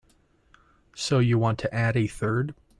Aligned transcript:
So 0.95 1.19
you 1.19 1.37
want 1.37 1.59
to 1.59 1.71
add 1.71 1.95
a 1.95 2.07
third? 2.07 2.55